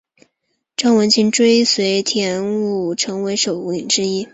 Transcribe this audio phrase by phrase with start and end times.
[0.75, 4.27] 张文庆追随田五成为首领之一。